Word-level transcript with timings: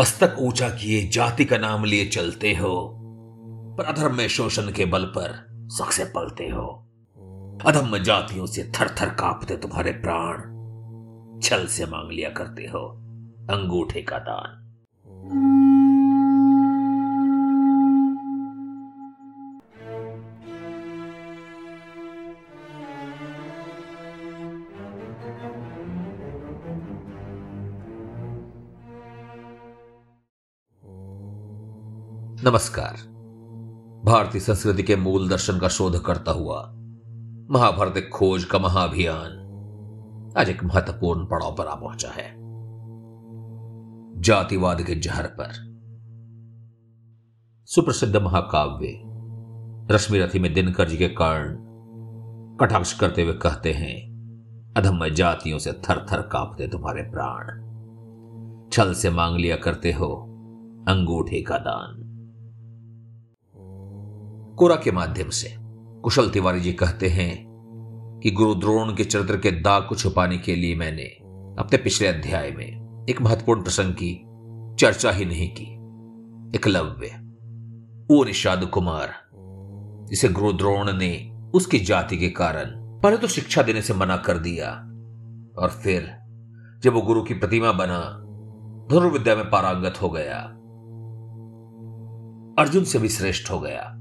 मस्तक 0.00 0.36
ऊँचा 0.38 0.68
किए 0.68 1.08
जाति 1.08 1.44
का 1.44 1.58
नाम 1.58 1.84
लिए 1.84 2.04
चलते 2.06 2.54
हो, 2.54 2.98
पर 3.78 3.84
अधर्म 3.84 4.16
में 4.16 4.28
शोषण 4.28 4.72
के 4.72 4.84
बल 4.84 5.04
पर 5.04 5.46
सबसे 5.78 6.04
पलते 6.04 6.48
हो। 6.48 6.66
अधम 7.66 7.98
जातियों 7.98 8.46
से 8.46 8.72
थर 8.80 8.88
थर 8.88 9.08
कांपते 9.08 9.56
तुम्हारे 9.56 9.92
प्राण। 9.92 10.38
छल 11.40 11.66
से 11.66 11.86
मांग 11.86 12.12
लिया 12.12 12.30
करते 12.30 12.62
हो, 12.62 12.88
अंगूठे 13.50 14.02
का 14.02 14.18
दान। 14.18 14.64
नमस्कार। 32.44 32.96
भारतीय 34.04 34.40
संस्कृति 34.40 34.82
के 34.82 34.96
मूल 34.96 35.28
दर्शन 35.28 35.58
का 35.58 35.68
शोध 35.68 36.04
करता 36.04 36.32
हुआ 36.32 36.60
महाभारत 37.50 38.10
खोज 38.14 38.44
का 38.44 38.58
महाअभियान 38.58 40.34
आज 40.38 40.48
एक 40.48 40.64
महत्वपूर्ण 40.64 41.26
पड़ाव 41.26 41.54
पर 41.54 41.66
आ 41.66 41.74
पहुँचा 41.74 42.08
है। 42.08 42.26
जातिवाद 44.22 44.82
के 44.82 44.94
जहर 44.94 45.26
पर। 45.40 45.50
सुप्रसिद्ध 47.68 48.16
महाकाव्य 48.16 48.92
रश्मि 49.94 50.18
रथी 50.18 50.38
में 50.38 50.54
दिनकर 50.54 50.88
जी 50.88 50.96
के 50.96 51.08
कारण 51.08 51.56
कटाक्ष 52.60 52.98
करते 52.98 53.22
हुए 53.22 53.32
कहते 53.32 53.72
हैं, 53.72 53.96
अधम 54.76 55.08
जातियों 55.08 55.58
से 55.58 55.72
थर 55.72 56.06
थर 56.12 56.22
कांपते 56.22 56.68
तुम्हारे 56.68 57.02
प्राण। 57.02 57.46
छल 58.72 58.94
से 58.94 59.10
मांग 59.10 59.36
लिया 59.36 59.56
करते 59.56 59.92
हो, 59.92 60.14
अंगूठे 60.88 61.42
का 61.42 61.58
दान। 61.58 62.04
कोरा 64.58 64.76
के 64.76 64.92
माध्यम 64.92 65.28
से। 65.28 65.54
कुशल 66.04 66.28
तिवारी 66.28 66.60
जी 66.60 66.72
कहते 66.72 67.08
हैं 67.08 68.20
कि 68.22 68.30
गुरु 68.30 68.54
द्रोण 68.54 68.94
के 68.94 69.04
चरित्र 69.04 69.36
के 69.36 69.50
दाग 69.50 69.86
को 69.88 69.94
छुपाने 69.94 70.38
के 70.38 70.54
लिए 70.56 70.76
मैंने 70.76 71.02
अपने 71.58 71.78
पिछले 71.78 72.08
अध्याय 72.08 72.50
में 72.50 73.06
एक 73.10 73.20
महत्वपूर्ण 73.22 73.62
प्रसंग 73.62 73.92
की 73.92 74.10
चर्चा 74.80 75.10
ही 75.10 75.24
नहीं 75.24 75.48
की। 75.50 75.64
एकलव्य 76.56 77.08
वो 78.10 78.24
निषाद 78.24 78.64
कुमार, 78.64 79.12
जिसे 80.10 80.28
गुरु 80.28 80.52
द्रोण 80.52 80.92
ने 80.92 81.32
उसकी 81.54 81.78
जाति 81.78 82.16
के 82.16 82.28
कारण 82.28 82.70
पहले 83.02 83.16
तो 83.16 83.26
शिक्षा 83.26 83.62
देने 83.62 83.82
से 83.82 83.94
मना 83.94 84.16
कर 84.16 84.38
दिया 84.38 84.70
और 85.58 85.70
फिर 85.82 86.10
जब 86.82 86.94
वो 86.94 87.00
गुरु 87.00 87.22
की 87.22 87.34
प्रतिमा 87.34 87.72
बना, 87.72 88.00
धनुर्विद्या 88.90 89.36
में 89.36 89.50
पारंगत 89.50 90.02
हो 90.02 90.08
गया, 90.08 90.40
अर्जुन 92.58 92.84
से 92.84 92.98
भी 92.98 93.08
श्रेष्ठ 93.08 93.50
हो 93.50 93.60
गया। 93.60 93.94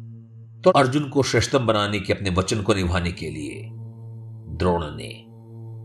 तो 0.68 0.72
अर्जुन 0.72 1.10
को 1.10 1.24
श्रेष्ठतम 1.24 1.68
बनाने 1.68 2.00
के 2.00 2.14
अपने 2.14 2.30
वचन 2.30 2.62
को 2.62 2.74
निभाने 2.74 3.12
के 3.12 3.30
लिए 3.30 3.70
द्रोण 4.56 4.84
ने 4.84 5.26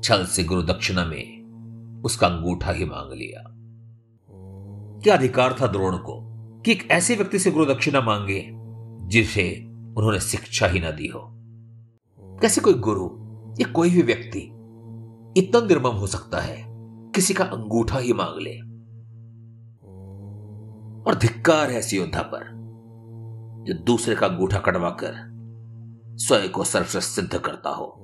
छल 0.00 0.26
से 0.26 0.44
गुरु 0.44 0.62
दक्षिणा 0.62 1.04
में 1.04 1.42
उसका 2.04 2.26
अंगूठा 2.26 2.70
ही 2.70 2.84
मांग 2.84 3.12
लिया। 3.12 3.44
क्या 5.00 5.16
अधिकार 5.16 5.56
था 5.60 5.66
द्रोण 5.66 5.96
को 5.96 6.20
कि 6.60 6.72
एक 6.72 6.88
ऐसे 6.90 7.14
व्यक्ति 7.14 7.38
से 7.38 7.50
गुरु 7.50 7.74
दक्षिणा 7.74 8.00
मांगे 8.00 8.50
जिसे 9.08 9.64
उन्होंने 9.96 10.20
शिक्षा 10.20 10.66
ही 10.66 10.80
ना 10.80 10.90
दी 10.90 11.06
हो? 11.06 11.28
कैसे 12.22 12.60
कोई 12.60 12.74
गुरु 12.74 13.06
या 13.60 13.72
कोई 13.72 13.90
भी 13.90 14.02
व्यक्ति 14.02 14.38
इतना 15.40 15.60
निर्मम 15.60 15.96
हो 15.96 16.06
सकता 16.06 16.40
है, 16.40 16.64
किसी 17.14 17.34
का 17.34 17.44
अंगूठा 17.44 17.98
ही 17.98 18.12
मांग 18.12 18.40
ले? 18.40 18.58
और 21.10 21.14
धिक्कार 21.14 21.70
है 21.70 21.78
ऐसी 21.78 21.96
योद्धा 21.96 22.22
पर। 22.22 22.61
जो 23.62 23.74
दूसरे 23.74 24.14
का 24.14 24.26
अंगूठा 24.26 24.58
कटवाकर 24.58 25.32
स्वयं 26.06 26.48
को 26.48 26.64
सर्वश्रेष्ठ 26.64 27.08
सिद्ध 27.08 27.38
करता 27.38 27.70
हो। 27.70 27.98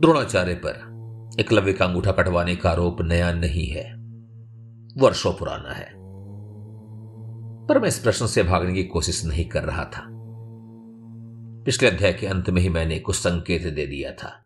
द्रोणाचार्य 0.00 0.54
पर 0.54 0.96
एकलव्य 1.40 1.72
का 1.72 1.84
अंगूठा 1.84 2.12
कटवाने 2.12 2.56
का 2.56 2.70
आरोप 2.70 2.96
नया 3.00 3.32
नहीं 3.32 3.66
है। 3.66 3.94
वर्षों 4.96 5.32
पुराना 5.32 5.72
है। 5.72 5.92
पर 7.66 7.78
मैं 7.80 7.88
इस 7.88 7.98
प्रश्न 7.98 8.26
से 8.26 8.42
भागने 8.42 8.72
की 8.72 8.84
कोशिश 8.84 9.24
नहीं 9.24 9.44
कर 9.44 9.62
रहा 9.62 9.84
था। 9.84 10.02
पिछले 11.64 11.90
अध्याय 11.90 12.12
के 12.12 12.26
अंत 12.26 12.50
में 12.50 12.62
ही 12.62 12.68
मैंने 12.68 12.98
कुछ 12.98 13.16
संकेत 13.16 13.74
दे 13.74 13.86
दिया 13.86 14.12
था 14.12 14.44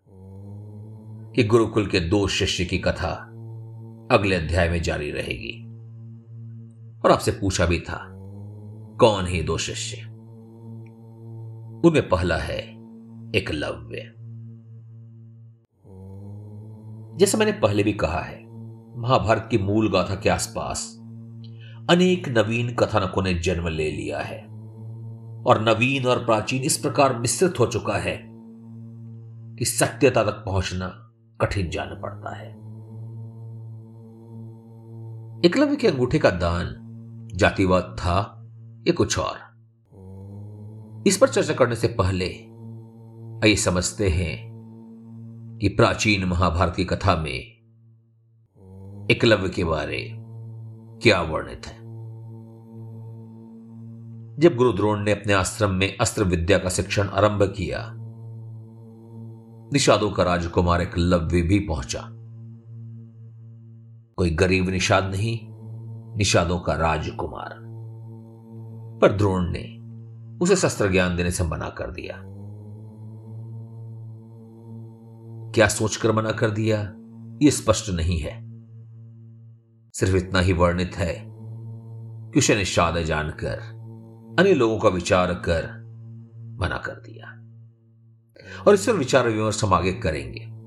कि 1.34 1.44
गुरुकुल 1.44 1.87
के 1.87 2.00
दो 2.00 2.28
शिष्य 2.28 2.65
की 2.65 2.78
कथा 2.78 3.26
अगले 4.10 4.37
अध्याय 4.37 4.69
में 4.69 4.82
जारी 4.82 5.10
रहेगी। 5.10 5.66
और 7.05 7.10
आपसे 7.10 7.31
पूछा 7.31 7.66
भी 7.66 7.81
था 7.81 8.09
कौन 9.00 9.27
ही 9.27 9.43
दो 9.43 9.59
शिष्य? 9.59 10.03
उनमें 11.84 12.09
पहला 12.09 12.37
है 12.37 12.59
एकलव्य 13.34 14.15
जैसे 17.19 17.38
मैंने 17.38 17.53
पहले 17.53 17.83
भी 17.83 17.93
कहा 17.93 18.21
है, 18.21 18.44
महाभारत 19.00 19.49
की 19.50 19.59
मूल 19.59 19.93
गाथा 19.93 20.15
के 20.15 20.28
आसपास 20.28 20.97
अनेक 21.91 22.28
नवीन 22.28 22.75
कथानकों 22.75 23.22
ने 23.22 23.34
जन्म 23.34 23.69
ले 23.69 23.91
लिया 23.91 24.19
है 24.19 24.38
और 25.47 25.61
नवीन 25.61 26.06
और 26.06 26.25
प्राचीन 26.25 26.62
इस 26.62 26.77
प्रकार 26.77 27.19
मिश्रित 27.19 27.61
हो 27.61 27.67
चुका 27.67 27.94
है 27.94 28.21
कि 29.59 29.65
सत्यता 29.65 30.25
तक 30.25 30.43
पहुँचना 30.47 31.12
कठिन 31.41 31.71
जान 31.71 32.00
पड़ता 32.00 32.37
है। 32.37 32.50
एकलव्य 35.47 35.77
के 35.77 35.88
अंगूठे 35.88 36.19
का 36.19 36.31
दान 36.31 36.77
जातिवाद 37.34 37.97
था 37.99 38.37
या 38.89 38.93
कुछ 38.93 39.19
और। 39.19 39.39
इस 41.07 41.17
पर 41.17 41.29
चर्चा 41.29 41.55
करने 41.55 41.77
से 41.77 41.89
पहले 41.89 42.29
आइए 43.45 43.57
समझते 43.57 44.09
हैं 44.09 44.51
कि 45.61 45.69
प्राचीन 45.69 46.25
महाभारत 46.25 46.77
की 46.77 46.85
कथा 46.85 47.17
में 47.17 47.61
एकलव्य 49.11 49.49
के 49.49 49.65
बारे 49.65 50.17
क्या 51.03 51.23
वर्णित 51.23 51.67
है। 51.67 51.81
जब 54.39 54.57
गुरु 54.57 54.73
द्रोण 54.73 55.01
ने 55.01 55.12
अपने 55.12 55.33
आश्रम 55.33 55.71
में 55.71 55.97
अस्त्र 56.01 56.25
विद्या 56.25 56.59
का 56.59 56.69
शिक्षण 56.69 57.09
आरंभ 57.09 57.43
किया, 57.57 57.93
निषादों 59.73 60.11
का 60.11 60.23
राजकुमार 60.23 60.81
एकलव्य 60.81 61.43
भी 61.43 61.59
पहुँचा। 61.59 62.01
कोई 64.17 64.31
गरीब 64.31 64.69
निषाद 64.69 65.05
नहीं, 65.05 65.39
निषादों 66.17 66.59
का 66.59 66.75
राजकुमार। 66.75 67.71
पर 69.00 69.12
द्रोण 69.12 69.55
ने 69.56 69.81
उसे 70.38 70.56
शस्त्र 70.56 70.91
ज्ञान 70.91 71.16
देने 71.16 71.31
से 71.31 71.44
मना 71.44 71.69
कर 71.69 71.91
दिया। 71.91 72.22
क्या 75.55 75.69
सोचकर 75.69 76.12
मना 76.12 76.31
कर 76.31 76.50
दिया? 76.50 76.94
यह 77.43 77.50
स्पष्ट 77.50 77.91
नहीं 77.91 78.19
है। 78.19 78.50
सिर्फ़ 79.94 80.16
इतना 80.16 80.41
ही 80.41 80.53
वर्णित 80.53 80.93
है 80.94 81.25
कि 82.33 82.38
उसे 82.38 82.56
निषाद 82.56 82.99
जानकर, 82.99 83.59
अन्य 84.38 84.55
लोगों 84.55 84.78
का 84.78 84.88
विचार 84.88 85.34
कर 85.34 85.81
मना 86.61 86.77
कर 86.77 86.93
दिया। 86.93 87.37
और 88.67 88.75
इस 88.75 88.87
पर 88.87 88.93
विचार 88.93 89.28
विमर्श 89.28 89.65
हम 89.65 89.75
आगे 89.75 89.93
करेंगे। 89.93 90.61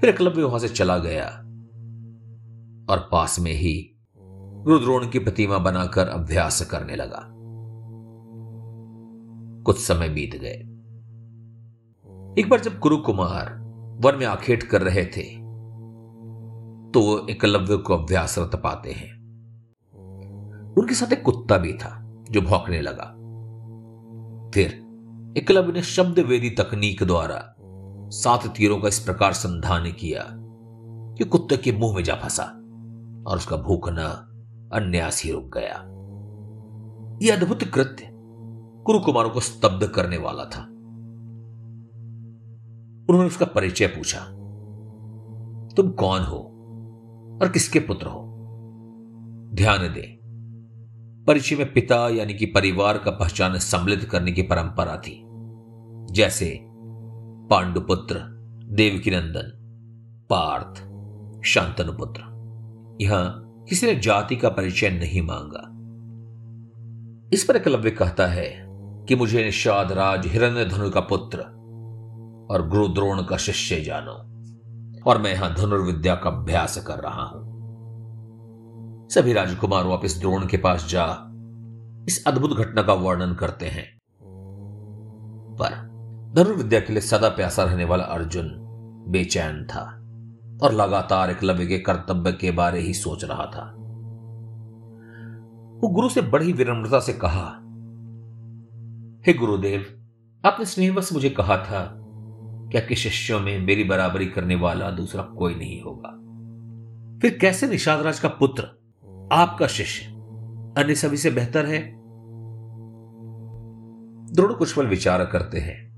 फिर 0.00 0.10
एकलव्य 0.10 0.42
वहाँ 0.42 0.58
से 0.58 0.68
चला 0.68 0.98
गया 0.98 1.26
और 2.92 3.08
पास 3.12 3.38
में 3.40 3.52
ही 3.52 3.89
रुद्रोण 4.66 5.08
की 5.08 5.18
प्रतिमा 5.18 5.58
बनाकर 5.58 6.08
अभ्यास 6.08 6.62
करने 6.62 6.96
लगा। 6.96 7.26
कुछ 9.64 9.78
समय 9.78 10.08
बीत 10.08 10.36
गए। 10.36 10.58
एक 12.38 12.48
बार 12.50 12.60
जब 12.60 12.78
गुरु 12.78 12.96
कुमार 12.96 13.52
वन 14.00 14.18
में 14.18 14.26
आखेट 14.26 14.62
कर 14.62 14.82
रहे 14.82 15.04
थे 15.06 15.22
तो 16.92 17.00
वो 17.00 17.26
एकलव्य 17.30 17.76
को 17.76 17.96
अभ्यासरत 17.96 18.60
पाते 18.64 18.92
हैं। 18.92 19.10
उनके 20.78 20.94
साथ 20.94 21.12
एक 21.12 21.22
कुत्ता 21.22 21.58
भी 21.58 21.72
था, 21.72 22.24
जो 22.30 22.40
भौंकने 22.40 22.80
लगा। 22.80 23.04
फिर 24.54 24.70
एकलव्य 25.38 25.72
ने 25.72 25.82
शब्द 25.82 26.18
वेदी 26.18 26.50
तकनीक 26.50 27.02
द्वारा 27.02 27.54
सात 28.12 28.46
तीरों 28.56 28.80
का 28.80 28.88
इस 28.88 28.98
प्रकार 28.98 29.32
संधान 29.32 29.92
किया 29.92 30.26
कि 31.18 31.24
कुत्ते 31.24 31.56
के 31.56 31.72
मुँह 31.72 31.94
में 31.96 32.04
जा 32.04 32.14
फंसा 32.14 32.44
और 33.26 33.36
उसका 33.36 33.56
भूखना 33.56 34.26
अन्यास 34.72 35.22
ही 35.24 35.30
रुक 35.32 35.50
गया। 35.54 35.76
यह 37.22 37.36
अद्भुत 37.36 37.64
कृत्य 37.64 38.08
कुरुकुमारों 38.86 39.30
को 39.30 39.40
स्तब्ध 39.40 39.86
करने 39.86 40.18
वाला 40.18 40.44
था। 40.44 40.60
उन्होंने 43.08 43.26
उसका 43.26 43.46
परिचय 43.46 43.86
पूछा, 43.86 44.20
तुम 45.76 45.90
कौन 45.90 46.22
हो 46.22 46.38
और 47.42 47.48
किसके 47.48 47.78
पुत्र 47.78 48.06
हो? 48.06 48.20
ध्यान 49.54 49.78
दे, 49.78 50.18
परिचय 51.24 51.56
में 51.56 51.72
पिता 51.72 52.08
यानी 52.08 52.34
कि 52.34 52.46
परिवार 52.46 52.98
का 52.98 53.10
पहचान 53.10 53.58
सम्मिलित 53.58 54.04
करने 54.04 54.32
की 54.32 54.42
परंपरा 54.42 54.96
थी। 54.96 55.22
जैसे 56.10 56.58
पांडुपुत्र 57.50 58.20
देवकी 58.72 59.10
नंदन 59.10 59.52
पार्थ, 60.30 60.82
शांतनुपुत्र। 61.44 62.22
यहाँ 63.00 63.49
किसी 63.70 63.86
ने 63.86 63.94
जाति 63.94 64.36
का 64.36 64.48
परिचय 64.48 64.90
नहीं 64.90 65.22
मांगा। 65.22 65.66
इस 67.32 67.44
पर 67.44 67.56
एकलव्य 67.56 67.90
कहता 67.90 68.26
है 68.26 68.66
कि 69.08 69.16
मुझे 69.16 69.44
निषाद 69.44 69.92
राज 69.92 70.26
हिरण्य 70.26 70.64
धनु 70.64 70.90
का 70.90 71.00
पुत्र 71.00 71.38
और 72.50 72.68
गुरु 72.68 72.88
द्रोण 72.88 73.22
का 73.22 73.36
शिष्य 73.36 73.80
जानो 73.80 74.12
और 75.10 75.18
मैं 75.18 75.32
यहाँ 75.32 75.54
धनुर्विद्या 75.54 76.14
का 76.14 76.30
अभ्यास 76.30 76.84
कर 76.86 76.98
रहा 76.98 77.22
हूँ। 77.22 77.46
सभी 79.10 79.32
राजकुमार 79.32 79.86
वापिस 79.86 80.20
द्रोण 80.20 80.46
के 80.46 80.56
पास 80.56 80.88
जा 80.88 81.04
इस 82.08 82.24
अद्भुत 82.26 82.58
घटना 82.58 82.82
का 82.82 82.92
वर्णन 82.92 83.34
करते 83.34 83.66
हैं। 83.66 83.98
पर 85.60 85.70
धनुर्विद्या 86.36 86.80
के 86.80 86.92
लिए 86.92 87.02
सदा 87.02 87.28
प्यासा 87.28 87.62
रहने 87.62 87.84
वाला 87.84 88.04
अर्जुन 88.04 88.50
बेचैन 89.08 89.64
था। 89.64 89.99
और 90.62 90.72
लगातार 90.72 91.30
एकलव्य 91.30 91.66
के 91.66 91.78
कर्तव्य 91.78 92.32
के 92.32 92.50
बारे 92.50 92.80
ही 92.80 92.94
सोच 92.94 93.24
रहा 93.24 93.46
था। 93.46 93.76
वो 95.80 95.88
गुरु 95.88 96.08
से 96.08 96.22
बड़ी 96.22 96.52
विनम्रता 96.52 97.00
से 97.00 97.12
कहा, 97.12 97.46
हे 99.26 99.32
गुरुदेव, 99.32 99.86
आपने 100.44 100.64
स्नेहवश 100.64 101.12
मुझे 101.12 101.30
कहा 101.30 101.56
था, 101.56 101.96
क्या 102.72 102.80
कि 102.80 102.94
शिष्यों 102.94 103.40
में 103.40 103.66
मेरी 103.66 103.84
बराबरी 103.84 104.26
करने 104.26 104.54
वाला 104.54 104.90
दूसरा 104.90 105.22
कोई 105.22 105.54
नहीं 105.54 105.82
होगा। 105.82 106.08
फिर 107.22 107.38
कैसे 107.38 107.66
निषाद 107.66 108.00
राज 108.00 108.20
का 108.20 108.28
पुत्र, 108.28 108.62
आपका 109.32 109.66
शिष्य, 109.66 110.06
अन्य 110.78 110.94
सभी 110.94 111.16
से 111.16 111.30
बेहतर 111.30 111.66
है? 111.66 112.00
द्रोण 114.34 114.54
कुछ 114.54 114.72
पल 114.72 114.86
विचार 114.86 115.24
करते 115.24 115.58
हैं, 115.58 115.90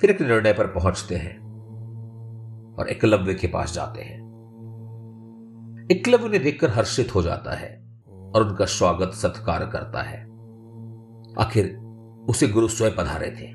फिर 0.00 0.10
एक 0.10 0.20
निर्णय 0.22 0.52
पर 0.52 0.66
पहुँचते 0.66 1.14
हैं। 1.14 1.49
और 2.80 2.88
एकलव्य 2.88 3.34
के 3.34 3.46
पास 3.46 3.74
जाते 3.74 4.02
हैं। 4.02 4.18
एकलव्य 5.92 6.24
उन्हें 6.24 6.42
देखकर 6.42 6.70
हर्षित 6.70 7.14
हो 7.14 7.22
जाता 7.22 7.54
है 7.54 8.02
और 8.34 8.46
उनका 8.46 8.64
स्वागत 8.64 9.12
सत्कार 9.14 9.66
करता 9.66 10.02
है। 10.02 10.22
आखिर 11.38 11.76
उसे 12.28 12.48
गुरु 12.48 12.68
स्वयं 12.68 12.92
पधारे 12.96 13.30
थे। 13.30 13.54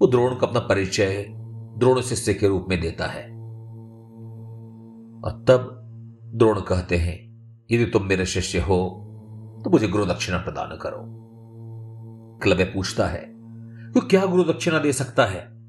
वो 0.00 0.06
द्रोण 0.06 0.34
को 0.34 0.46
अपना 0.46 0.60
परिचय 0.60 1.26
द्रोण 1.78 2.00
शिष्य 2.00 2.34
के 2.34 2.48
रूप 2.48 2.66
में 2.68 2.80
देता 2.80 3.06
है। 3.06 3.24
और 5.24 5.44
तब 5.48 5.76
द्रोण 6.24 6.60
कहते 6.60 6.96
हैं, 6.96 7.30
यदि 7.70 7.86
तुम 7.86 8.04
मेरे 8.04 8.26
शिष्य 8.26 8.60
हो 8.60 9.06
तो 9.64 9.70
मुझे 9.70 9.88
गुरु 9.88 10.06
दक्षिणा 10.06 10.38
प्रदान 10.38 10.78
करो। 10.82 10.98
क्लबे 12.42 12.64
पूछता 12.64 13.06
है 13.06 13.30
तो 13.92 14.00
क्या 14.00 14.26
गुरु 14.26 14.44
दक्षिणा 14.44 14.78
दे 14.78 14.92
सकता 14.92 15.24
है? 15.24 15.59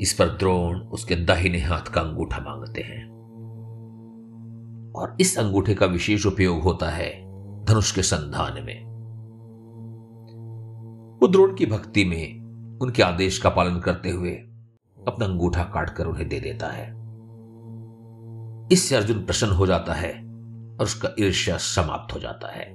इस 0.00 0.12
पर 0.12 0.28
द्रोण 0.28 0.78
उसके 0.78 1.16
दाहिने 1.16 1.60
हाथ 1.60 1.80
का 1.80 2.00
अंगूठा 2.00 2.38
मांगते 2.38 2.80
हैं। 2.80 3.16
और 4.96 5.16
इस 5.20 5.38
अंगूठे 5.38 5.74
का 5.74 5.86
विशेष 5.86 6.26
उपयोग 6.26 6.62
होता 6.62 6.90
है 6.90 7.26
धनुष 7.64 7.94
के 7.94 8.02
संधान 8.02 8.64
में। 8.64 8.86
वो 11.20 11.28
द्रोण 11.28 11.54
की 11.54 11.66
भक्ति 11.66 12.04
में 12.04 12.46
उनके 12.78 13.02
आदेश 13.02 13.38
का 13.38 13.50
पालन 13.50 13.80
करते 13.80 14.10
हुए 14.10 14.30
अपना 15.08 15.26
अंगूठा 15.26 15.62
काटकर 15.62 16.06
उन्हें 16.06 16.28
दे 16.28 16.40
देता 16.40 16.66
है। 16.66 17.06
इससे 18.72 18.96
अर्जुन 18.96 19.24
प्रसन्न 19.24 19.50
हो 19.50 19.66
जाता 19.66 19.92
है 19.92 20.12
और 20.76 20.82
उसका 20.82 21.08
ईर्ष्या 21.20 21.56
समाप्त 21.56 22.14
हो 22.14 22.20
जाता 22.20 22.52
है। 22.52 22.72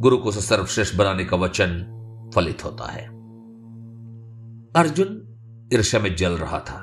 गुरु 0.00 0.16
को 0.16 0.30
सर्वश्रेष्ठ 0.30 0.96
बनाने 0.96 1.24
का 1.24 1.36
वचन 1.36 1.90
फलित 2.34 2.64
होता 2.64 2.86
है। 2.90 3.06
अर्जुन 4.76 5.33
ईर्ष्या 5.74 6.00
में 6.00 6.16
जल 6.16 6.32
रहा 6.32 6.58
था 6.58 6.76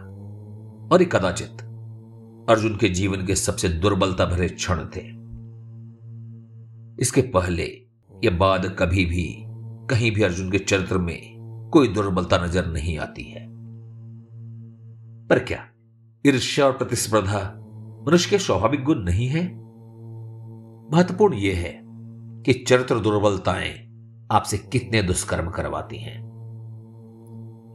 और 0.91 1.01
ये 1.01 1.09
कदाचित 1.11 1.61
अर्जुन 2.49 2.77
के 2.77 2.89
जीवन 2.89 3.25
के 3.25 3.35
सबसे 3.35 3.69
दुर्बलता 3.69 4.25
भरे 4.25 4.49
क्षण 4.49 4.85
थे। 4.85 5.21
इसके 7.01 7.21
पहले 7.21 7.63
या 8.23 8.31
बाद 8.31 8.75
कभी 8.79 9.05
भी, 9.05 9.43
कहीं 9.87 10.11
भी 10.11 10.23
अर्जुन 10.23 10.51
के 10.51 10.59
चरित्र 10.59 10.97
में 10.97 11.31
कोई 11.73 11.87
दुर्बलता 11.87 12.45
नज़र 12.45 12.65
नहीं 12.65 12.97
आती 12.97 13.23
है। 13.23 13.47
पर 15.27 15.39
क्या 15.39 15.67
ईर्ष्या 16.25 16.65
और 16.65 16.71
प्रतिस्पर्धा 16.71 17.57
मनुष्य 18.07 18.29
के 18.29 18.37
स्वाभाविक 18.37 18.83
गुण 18.83 18.97
नहीं 18.97 19.27
है? 19.27 19.61
महत्वपूर्ण 20.93 21.33
यह 21.33 21.57
है 21.57 21.81
कि 22.43 22.53
चरित्र 22.53 22.99
दुर्बलताएँ 22.99 23.91
आपसे 24.31 24.57
कितने 24.57 25.01
दुष्कर्म 25.01 25.49
करवाती 25.49 25.97
हैं। 25.97 26.19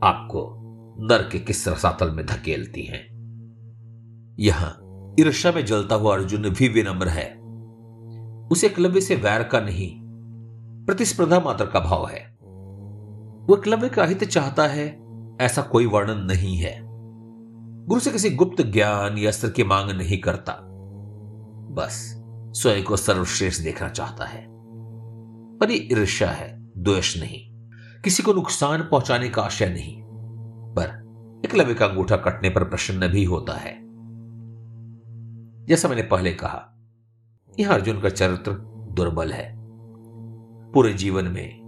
आपको 0.02 0.65
नर 1.00 1.28
के 1.32 1.38
किस 1.38 1.69
रसातल 1.69 2.10
में 2.10 2.26
धकेलती 2.26 2.82
हैं। 2.82 3.16
यहाँ 4.38 4.81
ईर्ष्या 5.20 5.52
में 5.52 5.66
जलता 5.66 5.94
हुआ 5.94 6.14
अर्जुन 6.14 6.43
भी 6.43 6.69
विनम्र 6.69 7.08
है। 7.08 7.37
उसे 8.48 8.66
एकलव्य 8.66 9.00
से 9.00 9.16
वैर 9.16 9.43
का 9.43 9.60
नहीं, 9.60 10.00
प्रतिस्पर्धा 10.87 11.40
मात्र 11.40 11.66
का 11.66 11.81
भाव 11.81 12.06
है। 12.06 12.38
वह 13.46 13.58
एकलव्य 13.58 13.88
का 13.88 14.04
हित 14.04 14.25
चाहता 14.25 14.66
है, 14.66 14.98
ऐसा 15.40 15.62
कोई 15.62 15.87
वर्णन 15.87 16.19
नहीं 16.19 16.56
है। 16.56 16.81
गुरु 17.87 18.00
से 18.00 18.10
किसी 18.10 18.31
गुप्त 18.31 18.62
ज्ञान 18.62 19.19
या 19.19 19.28
अस्त्र 19.28 19.48
की 19.48 19.64
मांग 19.64 19.90
नहीं 19.90 20.19
करता। 20.19 20.52
बस 21.70 22.22
स्वयं 22.60 22.84
को 22.84 22.96
सर्वश्रेष्ठ 22.96 23.62
देखना 23.62 23.88
चाहता 23.88 24.25
है। 24.25 24.46
पर 25.58 25.70
ये 25.70 25.88
ईर्ष्या 25.93 26.31
है, 26.31 26.70
द्वेष 26.76 27.19
नहीं। 27.19 27.70
किसी 28.04 28.22
को 28.22 28.32
नुकसान 28.32 28.82
पहुँचाने 28.82 29.28
का 29.28 29.43
आशय 29.43 29.69
नहीं। 29.69 30.06
एकलव्य 31.44 31.74
का 31.74 31.86
अंगूठा 31.86 32.16
कटने 32.16 32.50
पर 32.50 32.64
प्रसन्न 32.64 33.08
भी 33.08 33.24
होता 33.24 33.52
है। 33.52 33.78
जैसा 35.66 35.88
मैंने 35.88 36.02
पहले 36.02 36.32
कहा, 36.32 36.78
यह 37.60 37.70
अर्जुन 37.70 38.00
का 38.00 38.08
चरित्र 38.08 38.52
दुर्बल 38.92 39.32
है। 39.32 39.56
पूरे 40.72 40.92
जीवन 40.92 41.24
में 41.24 41.60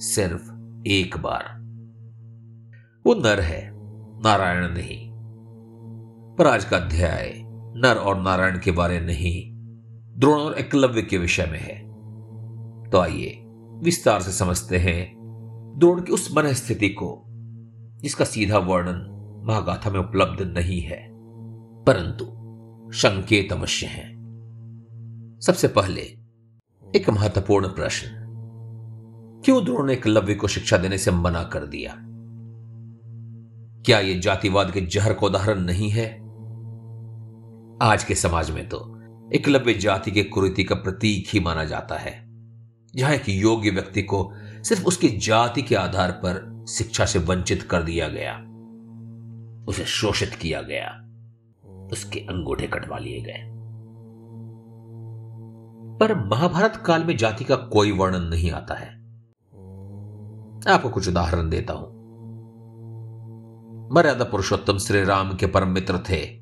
सिर्फ़ 0.00 0.54
एक 0.86 1.16
बार। 1.16 1.54
वो 3.06 3.14
नर 3.14 3.40
है, 3.40 3.70
नारायण 4.22 4.74
नहीं। 4.74 5.10
पर 6.38 6.46
आज 6.46 6.64
का 6.64 6.76
अध्याय 6.76 7.34
नर 7.76 7.94
और 7.94 8.20
नारायण 8.20 8.58
के 8.58 8.70
बारे 8.70 9.00
नहीं, 9.00 9.54
द्रोण 10.20 10.38
और 10.38 10.54
एकलव्य 10.54 11.02
के 11.02 11.18
विषय 11.18 11.46
में 11.46 11.60
है। 11.60 11.94
तो 12.90 12.98
आइए 12.98 13.44
विस्तार 13.82 14.20
से 14.20 14.32
समझते 14.32 14.76
हैं 14.76 15.14
द्रोण 15.76 16.02
की 16.02 16.12
उस 16.12 16.34
मन 16.36 16.52
स्थिति 16.52 16.88
को। 16.88 17.23
जिसका 18.04 18.24
सीधा 18.24 18.58
वर्णन 18.58 19.10
महागाथा 19.44 19.90
में 19.90 20.00
उपलब्ध 20.00 20.42
नहीं 20.42 20.80
है। 20.80 21.08
परंतु 21.84 22.24
संकेत 22.92 23.52
अवश्य 23.52 23.86
है। 23.86 24.14
सबसे 25.40 25.68
पहले, 25.68 26.00
एक 26.96 27.10
महत्वपूर्ण 27.10 27.68
प्रश्न। 27.68 28.08
क्यों 29.44 29.64
द्रोण 29.64 29.86
ने 29.86 29.92
एकलव्य 29.92 30.34
को 30.34 30.48
शिक्षा 30.48 30.76
देने 30.76 30.98
से 30.98 31.10
मना 31.10 31.42
कर 31.42 31.66
दिया? 31.66 31.94
क्या 33.82 34.00
यह 34.00 34.20
जातिवाद 34.20 34.70
के 34.70 34.80
जहर 34.80 35.12
का 35.12 35.26
उदाहरण 35.26 35.60
नहीं 35.60 35.90
है? 35.90 36.10
आज 37.82 38.04
के 38.08 38.14
समाज 38.14 38.50
में 38.50 38.68
तो 38.68 39.00
एकलव्य 39.34 39.74
जाति 39.74 40.10
के 40.10 40.24
कुरीति 40.24 40.64
का 40.64 40.74
प्रतीक 40.74 41.26
ही 41.32 41.40
माना 41.40 41.64
जाता 41.64 41.94
है। 41.94 42.24
जहाँ 42.96 43.12
एक 43.12 43.28
योग्य 43.28 43.70
व्यक्ति 43.70 44.02
को 44.02 44.32
सिर्फ़ 44.64 44.84
उसकी 44.84 45.08
जाति 45.08 45.62
के 45.62 45.74
आधार 45.74 46.12
पर 46.12 46.53
शिक्षा 46.68 47.04
से 47.04 47.18
वंचित 47.18 47.62
कर 47.62 47.82
दिया 47.82 48.08
गया। 48.08 48.38
उसे 49.68 49.84
शोषित 49.84 50.34
किया 50.34 50.62
गया। 50.62 51.00
उसके 51.92 52.20
अंगूठे 52.20 52.66
कटवा 52.66 52.98
लिए 52.98 53.20
गए। 53.20 53.50
पर 55.98 56.14
महाभारत 56.14 56.76
काल 56.76 57.04
में 57.04 57.16
जाति 57.16 57.44
का 57.44 57.56
कोई 57.56 57.92
वर्णन 57.92 58.22
नहीं 58.22 58.50
आता 58.50 58.74
है। 58.74 59.04
आपको 60.68 60.88
कुछ 60.88 61.08
उदाहरण 61.08 61.50
देता 61.50 61.72
हूँ। 61.72 61.94
मर्यादा 63.92 64.24
पुरुषोत्तम 64.24 64.78
श्री 64.78 65.04
राम 65.04 65.34
के 65.34 65.46
परम 65.46 65.68
मित्र 65.68 65.98
थे 65.98 66.40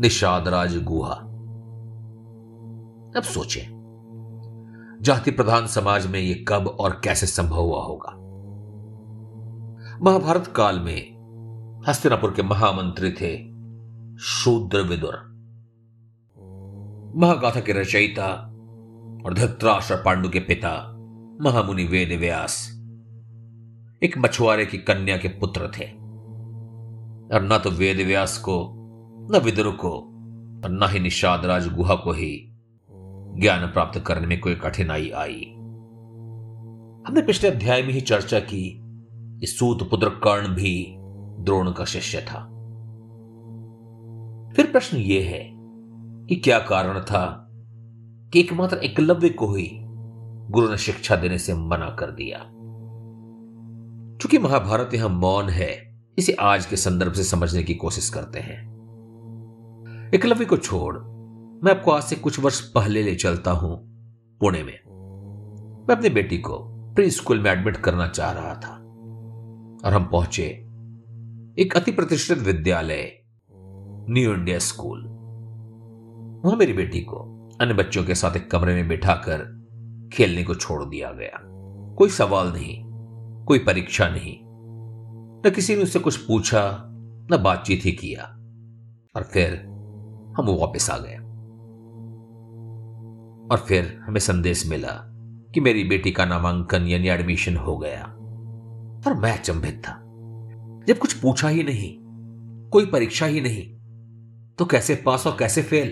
निषाद 0.00 0.48
राज 0.48 0.84
गुहा। 0.84 1.14
अब 3.16 3.22
सोचें, 3.22 3.80
जाति 5.02 5.30
प्रधान 5.30 5.66
समाज 5.66 6.06
में 6.06 6.20
यह 6.20 6.44
कब 6.48 6.66
और 6.66 7.00
कैसे 7.04 7.26
संभव 7.26 7.60
हुआ 7.60 7.82
होगा? 7.82 8.16
महाभारत 10.02 10.46
काल 10.46 10.80
में 10.80 11.00
हस्तिनापुर 11.88 12.30
के 12.30 12.42
महामंत्री 12.42 13.12
थे 13.12 13.48
शूद्र 14.18 14.78
विदुर 14.78 15.14
महागाथा 17.16 17.60
के 17.60 17.72
रचयिता 17.72 18.26
और 19.26 19.34
धृतराष्ट्र 19.34 19.96
पांडु 19.96 20.28
के 20.28 20.40
पिता 20.40 20.70
महामुनि 21.42 21.84
वेद 21.84 22.20
व्यास 22.20 22.82
एक 24.02 24.18
मछुआरे 24.18 24.66
की 24.66 24.78
कन्या 24.78 25.16
के 25.16 25.28
पुत्र 25.28 25.60
थे। 25.60 25.84
और 27.34 27.42
न 27.42 27.60
तो 27.64 27.70
वेद 27.70 27.96
व्यास 27.96 28.38
को, 28.38 28.72
न 29.32 29.40
विदुर 29.44 29.70
को 29.70 29.92
और 30.64 30.70
न 30.70 30.88
ही 30.90 30.98
निषाद 30.98 31.44
राज 31.44 31.74
गुहा 31.74 31.94
को 31.94 32.12
ही 32.12 32.52
ज्ञान 33.40 33.66
प्राप्त 33.66 34.04
करने 34.06 34.26
में 34.26 34.40
कोई 34.40 34.54
कठिनाई 34.54 35.10
आई। 35.10 35.52
हमने 37.06 37.22
पिछले 37.22 37.50
अध्याय 37.50 37.82
में 37.82 37.90
ही 37.90 38.00
चर्चा 38.00 38.40
की 38.40 38.79
सूत 39.46 39.90
पुत्र 39.90 40.08
कर्ण 40.08 40.48
भी 40.48 40.94
द्रोण 41.44 41.72
का 41.72 41.84
शिष्य 41.84 42.18
था। 42.18 42.46
फिर 44.56 44.66
प्रश्न 44.72 44.96
यह 44.96 45.24
है 45.26 45.50
कि 46.26 46.36
क्या 46.36 46.58
कारण 46.58 47.00
था 47.00 47.46
कि 48.32 48.40
एकमात्र 48.40 48.76
एकलव्य 48.76 49.28
को 49.28 49.54
ही 49.54 49.70
गुरु 50.50 50.70
ने 50.70 50.76
शिक्षा 50.76 51.16
देने 51.16 51.38
से 51.38 51.54
मना 51.54 51.96
कर 52.00 52.10
दिया? 52.10 52.38
चूँकि 54.18 54.38
महाभारत 54.38 54.94
यहाँ 54.94 55.08
मौन 55.08 55.48
है, 55.48 56.00
इसे 56.18 56.32
आज 56.32 56.66
के 56.66 56.76
संदर्भ 56.76 57.12
से 57.12 57.24
समझने 57.24 57.62
की 57.62 57.74
कोशिश 57.74 58.08
करते 58.08 58.38
हैं। 58.38 58.70
एकलव्य 60.14 60.44
को 60.44 60.56
छोड़, 60.56 60.96
मैं 61.64 61.70
आपको 61.70 61.90
आज 61.90 62.02
से 62.02 62.16
कुछ 62.16 62.40
वर्ष 62.40 62.60
पहले 62.60 63.02
ले 63.02 63.14
चलता 63.14 63.50
हूँ 63.50 63.78
पुणे 64.40 64.62
में। 64.62 64.78
मैं 65.88 65.96
अपनी 65.96 66.08
बेटी 66.08 66.38
को 66.38 66.58
प्री 66.94 67.10
स्कूल 67.10 67.40
में 67.40 67.50
एडमिट 67.50 67.76
करना 67.76 68.08
चाह 68.08 68.32
रहा 68.32 68.54
था। 68.54 68.79
और 69.84 69.92
हम 69.92 70.04
पहुँचे 70.04 70.44
एक 71.62 71.72
अति 71.76 71.92
प्रतिष्ठित 71.92 72.38
विद्यालय 72.38 73.22
न्यू 74.10 74.34
इंडिया 74.34 74.58
स्कूल 74.58 75.06
वहाँ 76.44 76.56
मेरी 76.56 76.72
बेटी 76.72 77.00
को 77.00 77.48
अन्य 77.60 77.74
बच्चों 77.74 78.04
के 78.04 78.14
साथ 78.14 78.36
एक 78.36 78.50
कमरे 78.50 78.74
में 78.74 78.88
बिठाकर 78.88 79.60
खेलने 80.12 80.44
को 80.44 80.54
छोड़ 80.54 80.84
दिया 80.84 81.10
गया। 81.10 81.40
कोई 81.94 82.08
सवाल 82.08 82.52
नहीं, 82.52 82.84
कोई 83.44 83.58
परीक्षा 83.58 84.08
नहीं, 84.08 84.38
न 85.46 85.54
किसी 85.54 85.76
ने 85.76 85.82
उससे 85.82 85.98
कुछ 85.98 86.16
पूछा, 86.16 86.82
न 87.32 87.38
बातचीत 87.42 87.80
ही 87.84 87.92
किया। 87.92 88.22
और 89.16 89.22
फिर 89.22 89.54
हम 90.38 90.46
वापस 90.48 90.90
आ 90.90 90.98
गए। 90.98 91.16
और 93.50 93.58
फिर 93.68 93.98
हमें 94.02 94.20
संदेश 94.20 94.66
मिला 94.66 95.00
कि 95.54 95.60
मेरी 95.60 95.84
बेटी 95.84 96.10
का 96.10 96.24
नामांकन 96.24 96.82
यानी 96.82 97.08
एडमिशन 97.08 97.56
हो 97.56 97.78
गया। 97.78 98.16
और 99.06 99.14
मैं 99.14 99.38
अचंभित 99.38 99.82
था। 99.84 99.92
जब 100.88 100.98
कुछ 100.98 101.12
पूछा 101.12 101.48
ही 101.48 101.62
नहीं, 101.62 101.96
कोई 102.70 102.86
परीक्षा 102.86 103.26
ही 103.26 103.40
नहीं 103.40 103.80
तो 104.58 104.64
कैसे 104.64 104.94
पास 104.94 105.26
और 105.26 105.36
कैसे 105.38 105.62
फेल? 105.62 105.88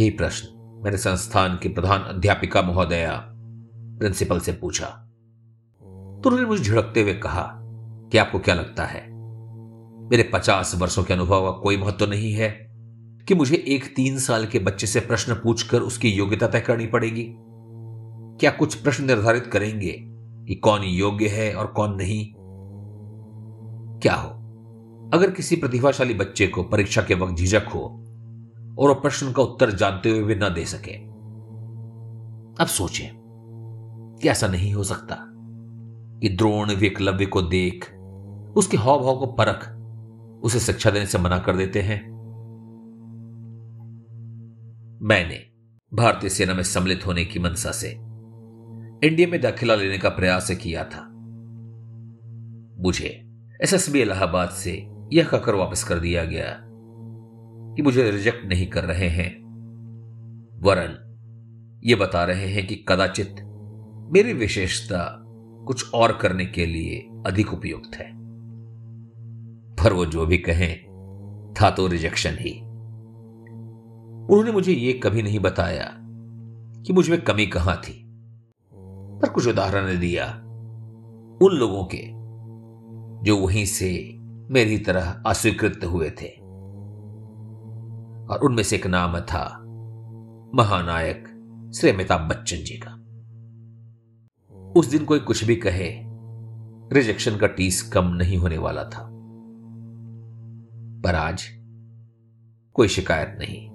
यही 0.00 0.10
प्रश्न 0.10 0.48
मैंने 0.84 0.96
संस्थान 0.96 1.58
की 1.62 1.68
प्रधान 1.68 2.00
अध्यापिका 2.00 2.62
महोदया 2.62 3.32
प्रिंसिपल 3.74 4.40
से 4.40 4.52
पूछा। 4.52 4.86
तो 4.86 6.22
उन्होंने 6.26 6.46
मुझे 6.46 6.64
झिड़कते 6.64 7.02
हुए 7.02 7.14
कहा 7.14 7.50
कि 8.12 8.18
आपको 8.18 8.38
क्या 8.38 8.54
लगता 8.54 8.84
है? 8.84 9.02
मेरे 10.10 10.30
पचास 10.32 10.74
वर्षों 10.74 11.04
के 11.04 11.14
अनुभव 11.14 11.44
का 11.44 11.50
कोई 11.50 11.76
महत्व 11.76 11.98
तो 11.98 12.06
नहीं 12.06 12.32
है 12.32 12.66
कि 13.28 13.34
मुझे 13.34 13.64
एक 13.68 13.96
तीन 13.96 14.18
साल 14.18 14.46
के 14.46 14.58
बच्चे 14.58 14.86
से 14.86 15.00
प्रश्न 15.00 15.34
पूछकर 15.34 15.80
उसकी 15.80 16.10
योग्यता 16.10 16.46
तय 16.46 16.60
करनी 16.60 16.86
पड़ेगी? 16.86 17.26
क्या 18.40 18.50
कुछ 18.50 18.74
प्रश्न 18.74 19.04
निर्धारित 19.04 19.46
करेंगे 19.46 20.15
कि 20.48 20.54
कौन 20.54 20.82
योग्य 20.82 21.28
है 21.28 21.54
और 21.54 21.66
कौन 21.66 21.94
नहीं। 21.94 22.34
क्या 24.00 24.14
हो? 24.14 24.30
अगर 25.14 25.30
किसी 25.30 25.56
प्रतिभाशाली 25.56 26.14
बच्चे 26.14 26.46
को 26.46 26.62
परीक्षा 26.62 27.02
के 27.02 27.14
वक्त 27.14 27.34
झिझक 27.34 27.68
हो 27.74 27.82
और 28.78 28.88
वह 28.88 28.94
प्रश्न 28.94 29.32
का 29.32 29.42
उत्तर 29.42 29.70
जानते 29.70 30.10
हुए 30.10 30.22
भी 30.22 30.34
न 30.34 30.54
दे 30.54 30.64
सके, 30.64 30.92
अब 32.60 32.66
सोचें 32.66 33.08
कि 34.22 34.28
ऐसा 34.28 34.48
नहीं 34.48 34.74
हो 34.74 34.84
सकता 34.84 35.16
कि 36.20 36.28
द्रोण 36.28 36.74
विकलव्य 36.74 37.26
को 37.26 37.42
देख, 37.42 37.94
उसके 38.56 38.76
हाव 38.76 39.00
भाव 39.00 39.18
को 39.18 39.26
परख, 39.26 39.72
उसे 40.44 40.60
शिक्षा 40.60 40.90
देने 40.90 41.06
से 41.06 41.18
मना 41.18 41.38
कर 41.38 41.56
देते 41.56 41.82
हैं। 41.82 42.16
मैंने 45.02 45.46
भारतीय 45.94 46.30
सेना 46.30 46.54
में 46.54 46.62
सम्मिलित 46.62 47.06
होने 47.06 47.24
की 47.24 47.38
मनसा 47.38 47.70
से 47.70 47.98
इंडिया 49.04 49.28
में 49.28 49.40
दाखिला 49.40 49.74
लेने 49.74 49.98
का 49.98 50.08
प्रयास 50.08 50.50
किया 50.50 50.84
था। 50.84 51.02
मुझे 52.82 53.26
एसएसबी 53.62 54.00
इलाहाबाद 54.00 54.48
से 54.48 54.88
यह 55.12 55.24
कहकर 55.24 55.54
वापस 55.54 55.84
कर 55.84 55.98
दिया 55.98 56.24
गया 56.24 56.60
कि 57.74 57.82
मुझे 57.82 58.10
रिजेक्ट 58.10 58.46
नहीं 58.46 58.66
कर 58.66 58.84
रहे 58.84 59.08
हैं। 59.08 59.30
वरन 60.62 61.06
ये 61.84 61.94
बता 61.94 62.24
रहे 62.24 62.46
हैं 62.46 62.66
कि 62.66 62.84
कदाचित 62.88 63.36
मेरी 64.12 64.32
विशेषता 64.32 65.24
कुछ 65.66 65.92
और 65.94 66.18
करने 66.22 66.46
के 66.46 66.66
लिए 66.66 67.08
अधिक 67.26 67.54
उपयुक्त 67.54 67.96
है। 67.96 68.12
पर 69.74 69.92
वो 69.92 70.06
जो 70.06 70.26
भी 70.26 70.38
कहें, 70.38 70.78
था 71.60 71.70
तो 71.70 71.86
रिजेक्शन 71.86 72.36
ही। 72.40 72.60
उन्होंने 74.30 74.52
मुझे 74.52 74.72
यह 74.72 75.00
कभी 75.02 75.22
नहीं 75.22 75.38
बताया 75.38 75.92
कि 76.86 76.92
मुझमें 76.92 77.20
कमी 77.20 77.46
कहाँ 77.46 77.76
थी। 77.76 78.05
पर 79.22 79.28
कुछ 79.28 79.48
उदाहरण 79.48 80.00
दिया 80.00 80.26
उन 81.42 81.52
लोगों 81.52 81.84
के, 81.94 82.10
जो 83.24 83.36
वहीं 83.36 83.64
से 83.64 84.18
मेरी 84.50 84.78
तरह 84.78 85.22
अस्वीकृत 85.26 85.80
हुए 85.84 86.10
थे। 86.10 86.46
और 88.32 88.38
उनमें 88.44 88.62
से 88.62 88.76
एक 88.76 88.86
नाम 88.86 89.20
था 89.20 89.62
महानायक 90.54 91.28
श्री 91.76 91.90
अमिताभ 91.90 92.20
बच्चन 92.20 92.56
जी 92.56 92.80
का। 92.86 92.92
उस 94.76 94.86
दिन 94.86 95.04
कोई 95.04 95.18
कुछ 95.18 95.44
भी 95.44 95.56
कहे, 95.56 96.02
रिजेक्शन 96.92 97.36
का 97.36 97.46
टीस 97.46 97.92
कम 97.92 98.04
नहीं 98.04 98.38
होने 98.38 98.58
वाला 98.58 98.84
था। 98.84 99.10
पर 101.04 101.14
आज 101.14 101.44
कोई 102.72 102.88
शिकायत 102.88 103.36
नहीं। 103.38 103.70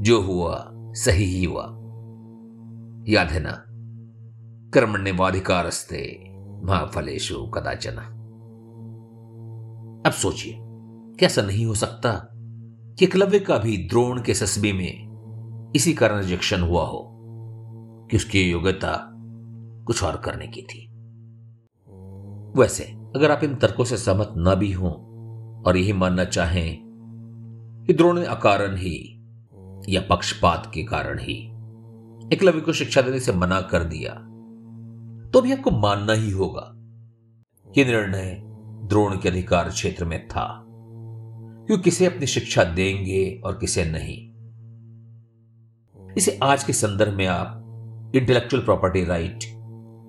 जो 0.00 0.20
हुआ, 0.20 0.70
सही 0.74 1.24
ही 1.24 1.44
हुआ। 1.44 1.64
याद 3.08 3.28
है 3.28 3.40
ना? 3.40 3.64
कर्मण्यवाधिकारस्ते। 4.72 6.24
महाफलेशु 6.64 7.46
कदाचन। 7.46 7.96
अब 10.06 10.12
सोचिए 10.12 10.54
कैसा 11.20 11.42
नहीं 11.42 11.66
हो 11.66 11.74
सकता 11.74 12.28
कि 12.98 13.04
एकलव्य 13.04 13.38
का 13.38 13.58
भी 13.58 13.76
द्रोण 13.76 14.22
के 14.22 14.34
सस्बे 14.34 14.72
में 14.72 15.12
इसी 15.76 15.92
कारण 15.92 16.20
रिजेक्शन 16.20 16.60
हुआ 16.60 16.84
हो 16.84 17.10
कि 18.10 18.16
उसकी 18.16 18.50
योग्यता 18.50 19.10
कुछ 19.86 20.04
और 20.04 20.16
करने 20.16 20.46
की 20.46 20.62
थी। 20.62 20.88
वैसे, 22.60 22.84
अगर 22.84 23.30
आप 23.30 23.44
इन 23.44 23.54
तर्कों 23.54 23.84
से 23.84 23.96
सहमत 23.96 24.34
न 24.36 24.54
भी 24.54 24.72
हों 24.72 24.92
और 25.62 25.76
यही 25.76 25.92
मानना 25.92 26.24
चाहें 26.24 26.78
कि 27.86 27.92
द्रोण 27.92 28.18
ने 28.18 28.26
अकारण 28.26 28.76
ही 28.76 29.22
या 29.88 30.00
पक्षपात 30.10 30.70
के 30.74 30.82
कारण 30.82 31.18
ही 31.18 31.48
एकलव्य 32.32 32.60
को 32.60 32.72
शिक्षा 32.72 33.02
देने 33.02 33.20
से 33.20 33.32
मना 33.32 33.60
कर 33.60 33.84
दिया 33.84 34.28
तो 35.32 35.40
भी 35.40 35.52
आपको 35.52 35.70
मानना 35.70 36.12
ही 36.12 36.30
होगा 36.30 36.72
कि 37.72 37.84
निर्णय 37.84 38.42
द्रोण 38.88 39.18
के 39.18 39.28
अधिकार 39.28 39.68
क्षेत्र 39.68 40.04
में 40.04 40.28
था। 40.28 40.64
क्यों 41.66 41.78
किसे 41.78 42.06
अपनी 42.06 42.26
शिक्षा 42.26 42.64
देंगे 42.64 43.40
और 43.44 43.58
किसे 43.58 43.84
नहीं? 43.84 44.32
इसे 46.16 46.38
आज 46.42 46.64
के 46.64 46.72
संदर्भ 46.72 47.12
में 47.12 47.26
आप 47.26 47.58
इंटेलेक्चुअल 48.16 48.62
प्रॉपर्टी 48.62 49.04
राइट 49.04 49.44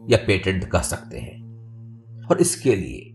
या 0.09 0.17
पेटेंट 0.27 0.65
कह 0.65 0.79
सकते 0.79 1.19
हैं। 1.19 1.43
और 2.31 2.41
इसके 2.41 2.75
लिए 2.75 3.09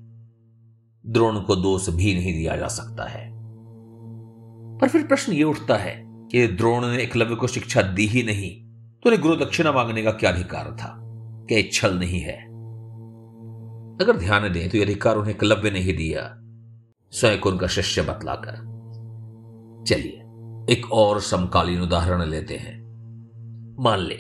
द्रोण 1.07 1.41
को 1.41 1.57
दोष 1.57 1.89
भी 1.89 2.15
नहीं 2.15 2.33
दिया 2.33 2.57
जा 2.57 2.69
सकता 2.69 3.09
है। 3.09 3.31
पर 4.79 4.89
फिर 4.89 5.07
प्रश्न 5.07 5.33
यह 5.33 5.45
उठता 5.45 5.77
है 5.77 6.05
कि 6.07 6.47
द्रोण 6.47 6.87
ने 6.87 7.03
एकलव्य 7.03 7.35
को 7.35 7.47
शिक्षा 7.47 7.83
दी 7.83 8.07
ही 8.07 8.23
नहीं 8.23 8.69
तो 9.01 9.11
उन्हें 9.11 9.23
गुरु 9.23 9.37
दक्षिणा 9.37 9.73
मांगने 9.73 10.03
का 10.03 10.11
क्या 10.11 10.33
अधिकार 10.33 10.77
था? 10.77 10.98
क्या 11.49 11.63
छल 11.73 11.99
नहीं 11.99 12.21
है। 12.21 12.49
अगर 14.01 14.17
ध्यान 14.17 14.53
दें 14.53 14.71
तो 14.71 14.77
यह 14.77 14.85
अधिकार 14.85 15.17
उन्हें 15.17 15.37
कलव्य 15.37 15.71
नहीं 15.71 15.97
दिया। 15.97 16.35
स्वयं 17.11 17.41
को 17.41 17.51
उनका 17.51 17.67
शिष्य 17.67 18.03
बतलाकर। 18.03 18.53
चलिए, 19.89 20.21
एक 20.75 20.93
और 20.93 21.21
समकालीन 21.21 21.81
उदाहरण 21.81 22.23
लेते 22.23 22.57
हैं। 22.57 22.79
मान 23.81 23.99
ले 23.99 24.15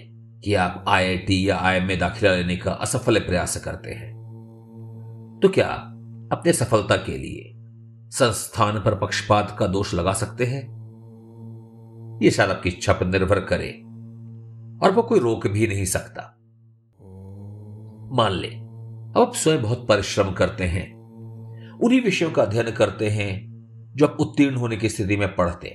कि 0.44 0.54
आप 0.54 0.84
आईआईटी 0.88 1.50
या 1.50 1.56
आईएम 1.56 1.84
में 1.84 1.98
दाखिला 1.98 2.34
लेने 2.34 2.56
का 2.56 2.72
असफल 2.72 3.18
प्रयास 3.18 3.64
करते 3.64 3.90
हैं। 3.90 4.18
तो 5.42 5.48
क्या 5.48 5.66
अपने 6.32 6.52
सफलता 6.52 6.96
के 6.96 7.18
लिए 7.18 7.54
संस्थान 8.10 8.78
पर 8.80 8.94
पक्षपात 8.94 9.56
का 9.58 9.66
दोष 9.66 9.94
लगा 9.94 10.12
सकते 10.12 10.44
हैं? 10.44 10.78
यह 12.22 12.30
शायद 12.30 12.50
आपकी 12.50 12.68
इच्छा 12.68 12.92
पर 12.92 13.06
निर्भर 13.06 13.40
करे, 13.40 13.70
और 14.82 14.92
वो 14.92 15.02
कोई 15.02 15.18
रोक 15.18 15.46
भी 15.46 15.66
नहीं 15.66 15.84
सकता। 15.84 16.37
मान 18.12 18.32
ले। 18.32 18.48
अब 18.48 19.14
आप 19.16 19.34
स्वयं 19.34 19.62
बहुत 19.62 19.86
परिश्रम 19.88 20.30
करते 20.30 20.64
हैं। 20.64 20.98
उन्हीं 21.78 22.00
विषयों 22.00 22.30
का 22.30 22.42
अध्ययन 22.42 22.70
करते 22.70 23.08
हैं, 23.08 23.48
जो 23.96 24.06
आप 24.06 24.16
उत्तीर्ण 24.20 24.56
होने 24.56 24.76
की 24.76 24.88
स्थिति 24.88 25.16
में 25.16 25.36
पढ़ते 25.36 25.68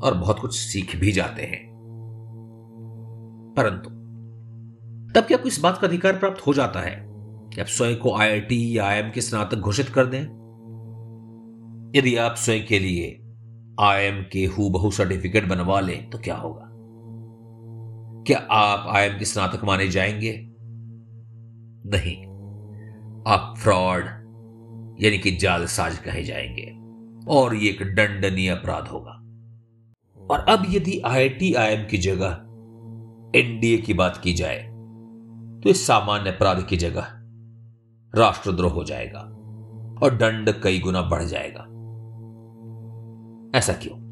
और 0.00 0.14
बहुत 0.14 0.38
कुछ 0.38 0.58
सीख 0.58 0.96
भी 0.96 1.12
जाते 1.12 1.42
हैं। 1.42 1.74
परंतु, 3.56 3.90
तब 5.14 5.26
क्या 5.26 5.36
आपको 5.36 5.48
इस 5.48 5.60
बात 5.60 5.78
का 5.78 5.86
अधिकार 5.86 6.12
प्राप्त 6.12 6.46
हो 6.46 6.54
जाता 6.54 6.80
है 6.80 7.04
कि 7.54 7.60
आप 7.60 7.66
स्वयं 7.66 7.96
को 7.96 8.14
आईआईटी 8.14 8.78
या 8.78 8.84
आईएम 8.84 9.10
के 9.10 9.20
स्नातक 9.20 9.56
घोषित 9.56 9.88
कर 9.88 10.06
दें? 10.06 10.22
यदि 11.96 12.16
आप 12.16 12.34
स्वयं 12.34 12.66
के 12.66 12.78
लिए 12.78 13.20
आईएम 13.80 14.24
के 14.32 14.46
हु 14.46 14.70
बहु 14.70 14.90
सर्टिफिकेट 14.90 15.48
बनवा 15.48 15.80
लें 15.80 16.10
तो 16.10 16.18
क्या 16.18 16.36
होगा? 16.36 16.70
क्या 18.26 18.38
आप 18.38 18.86
आईएम 18.88 19.18
के 19.18 19.24
स्नातक 19.24 19.64
माने 19.64 19.88
जाएँगे? 19.88 20.53
नहीं। 21.86 22.26
आप 23.26 23.54
फ्रॉड, 23.58 24.04
यानी 25.00 25.18
कि 25.18 25.30
जालसाज 25.30 25.98
कहे 25.98 26.24
जाएँगे, 26.24 26.74
और 27.30 27.54
ये 27.54 27.70
एक 27.70 27.82
दंडनीय 27.82 28.48
अपराध 28.48 28.88
होगा। 28.88 29.20
और 30.30 30.38
अब 30.38 30.66
यदि 30.68 30.98
आई 30.98 31.14
आईआईटीआईएम 31.14 31.84
की 31.84 31.98
जगह 31.98 32.32
एनडीए 33.38 33.78
की 33.78 33.94
बात 33.94 34.16
की 34.16 34.32
जाए 34.32 34.70
तो 35.64 35.70
इस 35.70 35.86
सामान्य 35.86 36.30
अपराध 36.30 36.66
की 36.66 36.76
जगह 36.76 37.06
राष्ट्रद्रोह 38.14 38.72
हो 38.72 38.84
जाएगा, 38.84 39.20
और 40.02 40.14
दंड 40.14 40.62
कई 40.62 40.78
गुना 40.78 41.02
बढ़ 41.02 41.22
जाएगा। 41.22 41.60
ऐसा 43.58 43.72
क्यों? 43.72 44.04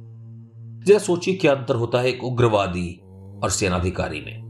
जरा 0.84 0.98
सोचिए 0.98 1.34
क्या 1.34 1.54
अंतर 1.54 1.74
होता 1.74 2.00
है 2.00 2.06
एक 2.06 2.24
उग्रवादी 2.24 3.00
और 3.42 3.50
सेनाधिकारी 3.50 4.20
में। 4.20 4.42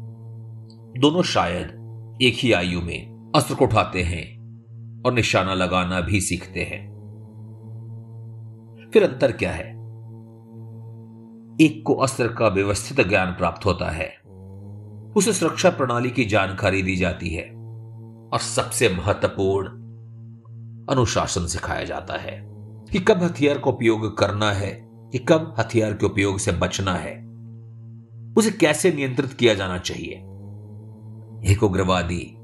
दोनों 0.98 1.22
शायद 1.22 1.78
एक 2.22 2.34
ही 2.34 2.52
आयु 2.52 2.80
में 2.80 3.11
अस्त्र 3.34 3.54
को 3.54 3.64
उठाते 3.64 4.02
हैं 4.02 4.42
और 5.06 5.12
निशाना 5.12 5.54
लगाना 5.54 6.00
भी 6.00 6.20
सीखते 6.20 6.60
हैं। 6.60 6.92
फिर 8.92 9.12
अंतर 9.12 9.32
क्या 9.32 9.52
है? 9.52 9.70
एक 11.60 11.82
को 11.86 11.94
अस्त्र 11.94 12.28
का 12.28 12.48
व्यवस्थित 12.48 13.08
ज्ञान 13.08 13.32
प्राप्त 13.32 13.66
होता 13.66 13.90
है। 13.90 14.08
उसे 15.16 15.32
सुरक्षा 15.32 15.70
प्रणाली 15.70 16.10
की 16.10 16.24
जानकारी 16.24 16.82
दी 16.82 16.96
जाती 16.96 17.28
है 17.28 17.44
और 18.32 18.38
सबसे 18.38 18.88
महत्वपूर्ण 18.88 19.66
अनुशासन 20.86 21.46
सिखाया 21.46 21.84
जाता 21.84 22.18
है 22.18 22.48
कि 22.92 22.98
कब 22.98 23.22
हथियार 23.22 23.58
का 23.58 23.70
उपयोग 23.70 24.18
करना 24.18 24.52
है, 24.52 24.88
कि 24.92 25.18
कब 25.18 25.54
हथियार 25.58 25.92
के 25.92 26.06
उपयोग 26.06 26.38
से 26.38 26.52
बचना 26.52 26.94
है। 26.94 27.28
उसे 28.38 28.50
कैसे 28.50 28.92
नियंत्रित 28.92 29.32
किया 29.32 29.54
जाना 29.54 29.78
चाहिए? 29.78 30.14
एक 31.52 31.62
उग्रवादी 31.62 32.36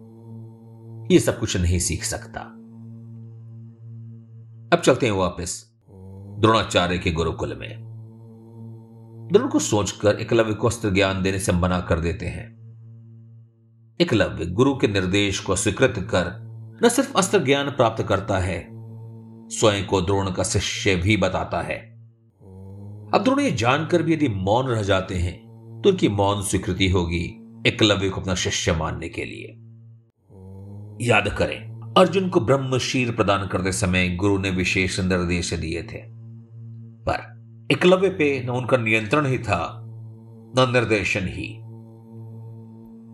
ये 1.11 1.19
सब 1.19 1.39
कुछ 1.39 1.57
नहीं 1.57 1.79
सीख 1.79 2.05
सकता। 2.05 2.41
अब 4.73 4.83
चलते 4.85 5.07
हैं 5.07 5.13
वापस 5.13 5.65
द्रोणाचार्य 6.39 6.99
के 6.99 7.11
गुरुकुल 7.11 7.57
में। 7.59 7.89
द्रोण 9.33 9.49
को 9.49 9.59
सोचकर 9.59 10.15
एकलव्य 10.15 10.55
को 10.55 10.67
अस्त्र 10.67 10.91
ज्ञान 10.91 11.23
देने 11.23 11.39
से 11.39 11.53
मना 11.53 11.81
कर 11.81 12.01
देते 12.01 12.27
हैं। 12.27 12.47
एकलव्य 14.01 14.47
गुरु 14.47 14.77
के 14.77 14.89
निर्देश 14.89 15.41
को 15.41 15.57
स्वीकृत 15.57 15.95
कर 15.99 16.27
न 16.85 16.89
सिर्फ़ 16.89 17.17
अस्त्र 17.19 17.39
ज्ञान 17.45 17.71
प्राप्त 17.71 18.03
करता 18.03 18.39
है, 18.39 18.69
स्वयं 19.49 19.87
को 19.87 20.01
द्रोण 20.01 20.31
का 20.31 20.43
शिष्य 20.43 20.97
भी 20.97 21.17
बताता 21.17 21.61
है। 21.61 21.79
अब 23.15 23.21
द्रोण 23.25 23.41
ये 23.41 23.51
जानकर 23.53 24.03
भी 24.03 24.15
यदि 24.15 24.29
मौन 24.29 24.67
रह 24.67 24.83
जाते 24.83 25.15
हैं 25.15 25.37
तो 25.85 25.91
उनकी 25.91 26.09
मौन 26.09 26.43
स्वीकृति 26.43 26.89
होगी 26.89 27.25
एकलव्य 27.67 28.09
को 28.09 28.21
अपना 28.21 28.35
शिष्य 28.35 28.73
मानने 28.73 29.09
के 29.09 29.25
लिए। 29.25 29.55
याद 31.01 31.29
करें, 31.29 31.95
अर्जुन 31.97 32.29
को 32.29 32.41
ब्रह्मशीर 32.41 33.11
प्रदान 33.13 33.47
करते 33.47 33.73
समय 33.73 34.09
गुरु 34.09 34.39
ने 34.39 34.51
विशेष 34.51 35.01
निर्देश 35.01 35.55
दिए 35.55 35.83
थे। 35.83 36.03
पर 37.09 37.39
एकलव्य 37.73 38.09
पे 38.09 38.43
न 38.45 38.51
उनका 38.51 38.77
नियंत्रण 38.77 39.27
ही 39.27 39.39
था, 39.39 39.85
न 40.59 40.71
निर्देशन 40.73 41.29
ही। 41.29 41.55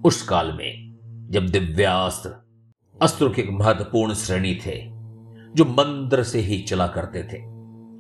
उस 0.09 0.23
काल 0.23 0.53
में 0.53 0.95
जब 1.31 1.47
दिव्यास्त्र 1.47 2.35
अस्त्रों 3.03 3.31
की 3.31 3.43
एक 3.43 3.51
महत्वपूर्ण 3.51 4.15
श्रेणी 4.15 4.55
थे, 4.55 4.79
जो 5.55 5.65
मंत्र 5.65 6.23
से 6.23 6.39
ही 6.39 6.63
चला 6.63 6.87
करते 6.87 7.23
थे, 7.23 7.43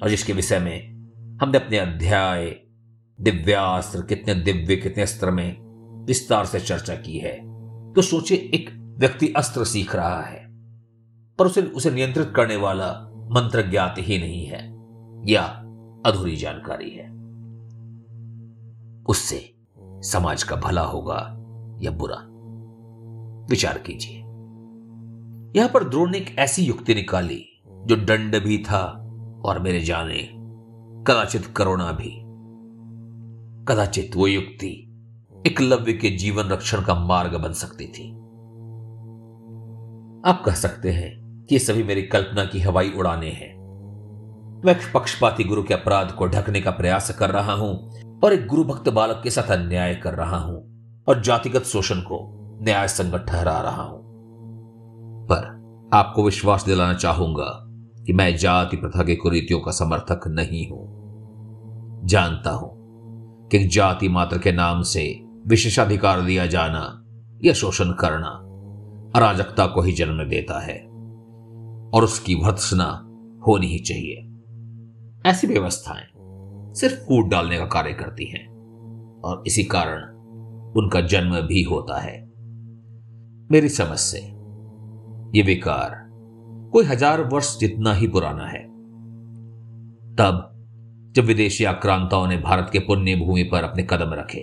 और 0.02 0.08
जिसके 0.08 0.32
विषय 0.32 0.58
में 0.58 0.94
हमने 1.42 1.58
अपने 1.58 1.78
अध्याय, 1.78 2.56
दिव्यास्त्र 3.20 4.02
कितने 4.02 4.34
दिव्य, 4.34 4.76
कितने 4.76 5.02
अस्त्र 5.02 5.30
में 5.30 5.56
विस्तार 6.06 6.44
से 6.44 6.60
चर्चा 6.60 6.94
की 6.94 7.18
है 7.18 7.36
तो 7.92 8.02
सोचे 8.02 8.34
एक 8.34 8.83
व्यक्ति 8.96 9.32
अस्त्र 9.36 9.64
सीख 9.64 9.94
रहा 9.96 10.22
है, 10.22 10.46
पर 11.38 11.46
उसे 11.46 11.62
उसे 11.62 11.90
नियंत्रित 11.90 12.32
करने 12.36 12.56
वाला 12.56 12.90
मंत्र 13.30 13.70
ज्ञात 13.70 13.94
ही 13.98 14.18
नहीं 14.18 14.46
है, 14.46 14.74
या 15.32 15.42
अधूरी 16.06 16.36
जानकारी 16.36 16.90
है। 16.90 17.10
उससे 19.07 19.54
समाज 19.80 20.42
का 20.42 20.57
भला 20.57 20.83
होगा 20.83 21.20
या 21.83 21.90
बुरा? 21.90 22.16
विचार 23.50 23.78
कीजिए। 23.78 24.16
यहाँ 25.57 25.70
पर 25.74 25.88
द्रोण 25.88 26.11
ने 26.11 26.18
एक 26.18 26.38
ऐसी 26.38 26.62
युक्ति 26.62 26.94
निकाली, 26.94 27.44
जो 27.68 27.96
दंड 27.96 28.44
भी 28.44 28.59
था 28.59 28.85
और 29.44 29.59
मेरे 29.59 29.80
जाने 29.80 30.30
कदाचित 31.07 31.46
करुणा 31.46 31.92
भी। 31.92 32.20
कदाचित 33.64 34.11
वो 34.16 34.26
युक्ति 34.26 34.90
एकलव्य 35.46 35.92
के 35.92 36.11
जीवन 36.11 36.44
रक्षण 36.44 36.83
का 36.83 36.94
मार्ग 36.94 37.35
बन 37.35 37.52
सकती 37.52 37.87
थी। 37.87 38.23
आप 40.26 40.42
कह 40.46 40.52
सकते 40.52 40.90
हैं 40.90 41.46
कि 41.48 41.54
ये 41.54 41.58
सभी 41.58 41.82
मेरी 41.82 42.02
कल्पना 42.02 42.44
की 42.44 42.60
हवाई 42.60 42.90
उड़ाने 42.90 43.28
हैं। 43.28 43.54
मैं 44.64 44.92
पक्षपाती 44.92 45.44
गुरु 45.44 45.62
के 45.62 45.74
अपराध 45.74 46.12
को 46.12 46.26
ढकने 46.26 46.60
का 46.60 46.70
प्रयास 46.70 47.10
कर 47.10 47.30
रहा 47.30 47.52
हूँ 47.52 47.92
और 48.20 48.32
एक 48.32 48.46
गुरु 48.46 48.64
भक्त 48.64 48.88
बालक 48.88 49.20
के 49.24 49.30
साथ 49.30 49.50
अन्याय 49.50 49.94
कर 49.94 50.14
रहा 50.14 50.37
हूँ 50.37 50.56
और 51.08 51.22
जातिगत 51.22 51.62
शोषण 51.62 51.94
को 51.94 52.40
न्याय 52.62 52.88
संगत 52.88 53.26
ठहरा 53.28 53.60
रहा 53.60 53.82
हूँ। 53.82 54.02
पर 55.30 55.90
आपको 55.94 56.24
विश्वास 56.24 56.64
दिलाना 56.64 56.94
चाहूँगा 56.94 57.66
कि 58.06 58.12
मैं 58.12 58.37
जाति 58.37 58.76
प्रथा 58.76 59.02
के 59.02 59.16
कुरीतियों 59.16 59.60
का 59.60 59.72
समर्थक 59.72 60.20
नहीं 60.28 60.70
हूँ। 60.70 60.87
जानता 62.04 62.50
हूँ 62.50 62.70
कि 63.50 63.64
जाति 63.64 64.08
मात्र 64.08 64.38
के 64.38 64.52
नाम 64.52 64.82
से 64.82 65.24
विशेषाधिकार 65.46 66.20
दिया 66.20 66.46
जाना 66.46 67.04
या 67.44 67.52
शोषण 67.52 67.92
करना 67.92 68.40
अराजकता 69.14 69.66
को 69.66 69.83
ही 69.83 69.92
जन्म 69.92 70.22
देता 70.24 70.59
है 70.61 70.79
और 71.94 72.05
उसकी 72.05 72.35
भर्त्सना 72.35 72.85
होनी 73.46 73.66
ही 73.66 73.79
चाहिए। 73.79 74.16
ऐसी 75.31 75.46
व्यवस्थाएँ 75.46 76.07
सिर्फ़ 76.74 77.05
कूट 77.07 77.31
डालने 77.31 77.59
का 77.59 77.66
कार्य 77.66 77.92
करती 77.92 78.24
हैं 78.24 78.46
और 79.24 79.42
इसी 79.46 79.64
कारण 79.64 80.03
उनका 80.77 81.00
जन्म 81.00 81.40
भी 81.40 81.62
होता 81.62 82.00
है। 82.00 82.16
मेरी 83.50 83.68
समझ 83.68 83.98
से 83.98 84.18
ये 85.38 85.42
विकार 85.42 86.03
कोई 86.72 86.85
हज़ार 86.85 87.20
वर्ष 87.24 87.59
जितना 87.59 87.92
ही 87.94 88.07
पुराना 88.07 88.46
है। 88.46 88.62
तब 90.16 90.50
जब 91.16 91.24
विदेशी 91.24 91.64
आक्रांताओं 91.64 92.27
ने 92.27 92.37
भारत 92.37 92.70
के 92.72 92.79
पुण्य 92.79 93.14
भूमि 93.16 93.42
पर 93.42 93.64
अपने 93.64 93.83
कदम 93.83 94.14
रखे, 94.14 94.40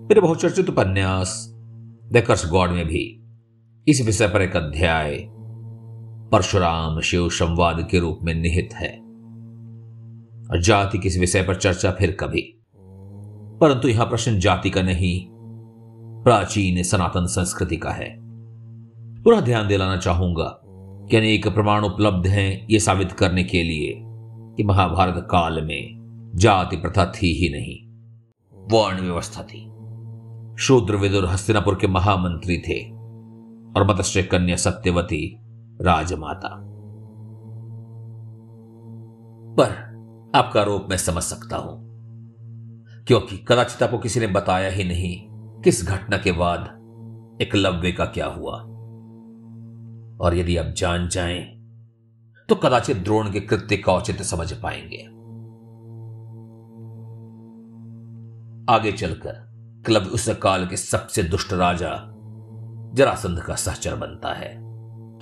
मेरे 0.00 0.20
बहुचर्चित 0.20 0.68
उपन्यास 0.70 1.51
द 2.12 2.24
गॉड 2.46 2.70
में 2.70 2.86
भी। 2.86 3.24
इस 3.88 4.06
विषय 4.06 4.28
पर 4.28 4.42
एक 4.42 4.56
अध्याय 4.56 5.18
परशुराम 6.32 7.00
शिव 7.00 7.28
संवाद 7.28 7.88
के 7.90 7.98
रूप 7.98 8.18
में 8.22 8.34
निहित 8.34 8.70
है। 8.74 8.98
और 10.50 10.62
जाति 10.62 10.98
किस 10.98 11.18
विषय 11.18 11.42
पर 11.42 11.54
चर्चा 11.54 11.90
फिर 11.90 12.16
कभी। 12.20 12.60
परंतु 13.60 13.88
यहाँ 13.88 14.06
प्रश्न 14.06 14.38
जाति 14.38 14.70
का 14.70 14.82
नहीं, 14.82 15.26
प्राचीन 16.22 16.82
सनातन 16.82 17.26
संस्कृति 17.26 17.76
का 17.76 17.90
है। 17.90 18.16
पूरा 19.22 19.40
ध्यान 19.40 19.68
दिलाना 19.68 19.96
चाहूँगा 19.96 20.60
कि 21.10 21.16
अनेक 21.16 21.48
प्रमाण 21.48 21.82
उपलब्ध 21.82 22.26
हैं 22.26 22.66
ये 22.70 22.78
साबित 22.78 23.12
करने 23.12 23.44
के 23.44 23.62
लिए 23.62 24.00
कि 24.56 24.62
महाभारत 24.62 25.28
काल 25.30 25.64
में 25.64 25.88
जाति 26.34 26.76
प्रथा 26.76 27.04
थी 27.04 27.32
ही 27.32 27.48
नहीं, 27.48 27.88
वर्ण 28.70 29.00
व्यवस्था 29.00 29.42
थी। 29.42 29.71
शूद्र 30.58 30.96
विदुर 30.96 31.24
हस्तिनापुर 31.26 31.74
के 31.74 31.86
महामंत्री 31.86 32.56
थे 32.58 32.80
और 33.72 33.86
मत्स्य 33.88 34.22
कन्या 34.22 34.56
सत्यवती 34.56 35.24
राजमाता। 35.80 36.48
पर 39.56 39.70
आपका 40.34 40.60
आरोप 40.60 40.86
मैं 40.90 40.96
समझ 40.96 41.22
सकता 41.22 41.56
हूँ, 41.56 41.78
क्योंकि 43.06 43.36
कदाचित 43.48 43.82
आपको 43.82 43.98
किसी 43.98 44.20
ने 44.20 44.26
बताया 44.26 44.70
ही 44.70 44.84
नहीं 44.84 45.16
किस 45.62 45.84
घटना 45.88 46.16
के 46.16 46.32
बाद 46.32 47.38
एकलव्य 47.42 47.92
का 47.92 48.04
क्या 48.04 48.26
हुआ। 48.26 48.56
और 50.20 50.36
यदि 50.36 50.56
आप 50.56 50.66
जान 50.66 51.08
जाएँ 51.08 51.42
तो 52.48 52.54
कदाचित 52.54 52.96
द्रोण 52.96 53.30
के 53.32 53.40
कृत्य 53.40 53.76
का 53.76 53.92
औचित्य 53.92 54.24
समझ 54.24 54.52
पाएँगे। 54.52 55.02
आगे 58.72 58.92
चलकर 58.92 59.51
क्लब 59.86 60.02
उस 60.02 60.28
काल 60.28 60.66
के 60.66 60.76
सबसे 60.76 61.22
दुष्ट 61.22 61.52
राजा 61.52 61.90
जरासंध 62.94 63.40
का 63.40 63.54
सहचर 63.54 63.94
बनता 63.94 64.32
है 64.32 64.56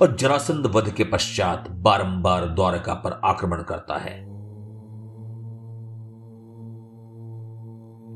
और 0.02 0.16
जरासंध 0.16 0.66
वध 0.66 0.90
के 0.90 1.04
पश्चात 1.04 1.70
बारंबार 1.70 2.46
द्वारका 2.46 2.94
पर 2.94 3.20
आक्रमण 3.24 3.62
करता 3.62 3.98
है। 3.98 4.20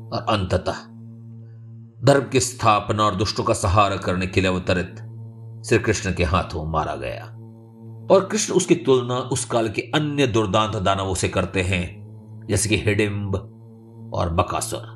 और 0.09 0.25
अंततः 0.29 0.75
धर्म 2.05 2.29
की 2.29 2.39
स्थापना 2.39 3.03
और 3.03 3.15
दुष्टों 3.15 3.43
का 3.43 3.53
सहारा 3.53 3.95
करने 3.95 4.27
के 4.27 4.41
लिए 4.41 4.51
अवतरित 4.51 4.95
श्री 5.65 5.79
कृष्ण 5.79 6.13
के 6.13 6.23
हाथों 6.23 6.71
मारा 6.71 6.95
गया। 6.95 7.23
और 8.11 8.25
कृष्ण 8.31 8.53
उसकी 8.53 8.75
तुलना 8.75 9.15
उस 9.15 9.45
काल 9.45 9.69
के 9.69 9.81
अन्य 9.81 10.27
दुर्दांत 10.27 10.75
दानवों 10.75 11.15
से 11.15 11.29
करते 11.29 11.61
हैं, 11.61 12.05
जैसे 12.49 12.69
कि 12.69 12.77
हिडिम्ब 12.77 13.35
और 14.13 14.29
बकासुर। 14.29 14.94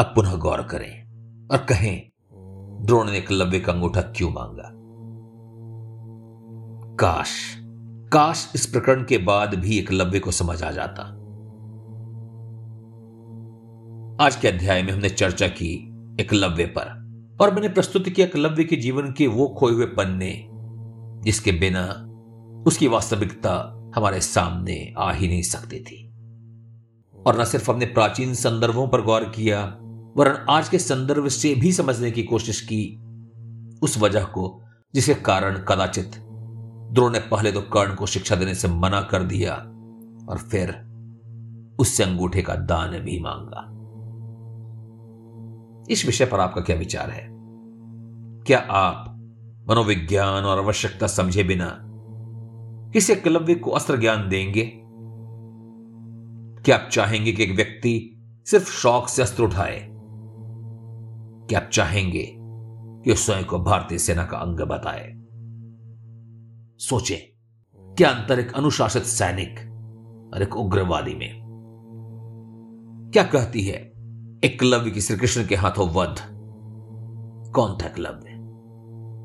अब 0.00 0.06
पुनः 0.06 0.34
गौर 0.34 0.62
करें 0.62 1.02
और 1.48 1.58
कहें, 1.58 2.10
द्रोण 2.84 3.10
ने 3.10 3.18
एकलव्य 3.18 3.60
का 3.60 3.72
अंगूठा 3.72 4.00
क्यों 4.00 4.30
मांगा? 4.30 4.70
काश 6.96 7.30
काश 8.12 8.52
इस 8.54 8.66
प्रकरण 8.66 9.04
के 9.04 9.18
बाद 9.18 9.54
भी 9.54 9.78
एकलव्य 9.78 10.18
को 10.18 10.30
समझ 10.30 10.62
आ 10.62 10.70
जाता। 10.70 11.02
आज 14.24 14.36
के 14.36 14.48
अध्याय 14.48 14.82
में 14.82 14.92
हमने 14.92 15.08
चर्चा 15.08 15.48
की 15.48 15.94
एकलव्य 16.20 16.66
पर, 16.66 16.86
और 17.40 17.54
मैंने 17.54 17.68
प्रस्तुत 17.68 18.08
किया 18.08 18.26
एकलव्य 18.26 18.64
के 18.64 18.76
जीवन 18.76 19.12
के 19.12 19.26
वो 19.26 19.48
खोए 19.58 19.72
हुए 19.72 19.86
पन्ने, 19.86 20.48
जिसके 21.24 21.52
बिना 21.52 21.84
उसकी 22.66 22.88
वास्तविकता 22.88 23.82
हमारे 23.96 24.20
सामने 24.20 24.94
आ 24.98 25.12
ही 25.12 25.28
नहीं 25.28 25.42
सकती 25.42 25.80
थी। 25.80 26.10
और 27.26 27.40
न 27.40 27.44
सिर्फ़ 27.44 27.70
हमने 27.70 27.86
प्राचीन 27.86 28.34
संदर्भों 28.34 28.88
पर 28.88 29.02
गौर 29.02 29.24
किया 29.24 29.78
वरन 30.16 30.46
आज 30.50 30.68
के 30.68 30.78
संदर्भ 30.78 31.28
से 31.28 31.54
भी 31.54 31.72
समझने 31.72 32.10
की 32.10 32.22
कोशिश 32.22 32.60
की 32.60 33.02
उस 33.82 33.98
वजह 33.98 34.24
को, 34.24 34.62
जिसके 34.94 35.14
कारण 35.14 35.58
कदाचित 35.58 36.10
द्रोण 36.92 37.12
ने 37.12 37.18
पहले 37.18 37.52
तो 37.52 37.60
कर्ण 37.60 37.94
को 37.94 38.06
शिक्षा 38.06 38.36
देने 38.36 38.54
से 38.54 38.68
मना 38.68 39.00
कर 39.00 39.22
दिया 39.22 39.54
और 40.28 40.38
फिर 40.38 40.68
उससे 41.78 42.04
अंगूठे 42.04 42.42
का 42.42 42.54
दान 42.54 42.90
भी 42.90 43.20
मांगा। 43.20 43.70
इस 45.90 46.06
विषय 46.06 46.24
पर 46.24 46.40
आपका 46.40 46.60
क्या 46.60 46.76
विचार 46.76 47.10
है? 47.10 47.28
क्या 48.46 48.58
आप 48.58 49.04
मनोविज्ञान 49.70 50.44
और 50.44 50.58
आवश्यकता 50.58 51.06
समझे 51.06 51.42
बिना 51.42 51.78
किसी 52.92 53.12
एकलव्य 53.12 53.54
को 53.54 53.70
अस्त्र 53.70 53.96
ज्ञान 53.96 54.28
देंगे? 54.28 54.72
क्या 56.64 56.76
आप 56.76 56.88
चाहेंगे 56.92 57.32
कि 57.32 57.42
एक 57.42 57.56
व्यक्ति 57.56 58.22
सिर्फ़ 58.46 58.72
शौक 58.72 59.08
से 59.08 59.22
अस्त्र 59.22 59.42
उठाए? 59.42 59.93
क्या 61.48 61.60
आप 61.60 61.70
चाहेंगे 61.72 62.36
कि 63.04 63.16
स्वयं 63.16 63.44
को 63.44 63.58
भारतीय 63.58 63.98
सेना 63.98 64.24
का 64.24 64.38
अंग 64.38 64.60
बताए? 64.60 65.12
सोचें, 66.78 67.34
क्या 67.94 68.10
अंतर 68.10 68.38
एक 68.38 68.52
अनुशासित 68.52 69.02
सैनिक 69.02 69.58
और 70.34 70.42
एक 70.42 70.56
उग्रवादी 70.56 71.14
में? 71.14 71.44
क्या 73.12 73.22
कहती 73.22 73.62
है 73.62 73.92
एकलव्य 74.44 74.90
की 74.90 75.00
श्री 75.00 75.16
कृष्ण 75.16 75.46
के 75.46 75.54
हाथों 75.54 75.88
वध? 75.88 76.14
कौन 77.52 77.78
था 77.82 77.86
एकलव्य 77.86 78.30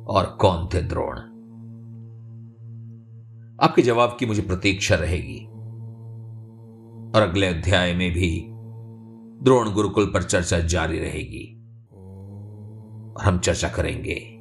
और 0.08 0.38
कौन 0.42 0.70
थे 0.74 0.82
द्रोण? 0.82 1.18
आपके 3.62 3.82
जवाब 3.82 4.18
की 4.20 4.26
मुझे 4.26 4.42
प्रतीक्षा 4.42 4.96
रहेगी। 4.96 5.46
और 7.16 7.22
अगले 7.22 7.48
अध्याय 7.48 7.94
में 7.94 8.12
भी 8.12 8.46
द्रोण 9.44 9.74
गुरुकुल 9.74 10.06
पर 10.06 10.24
चर्चा 10.24 10.60
जारी 10.60 11.00
रहेगी। 11.00 11.59
और 13.20 13.26
हम 13.26 13.40
चर्चा 13.40 13.70
करेंगे। 13.70 14.36